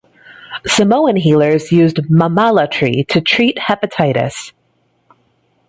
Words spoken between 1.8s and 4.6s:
the mamala tree to treat hepatitis.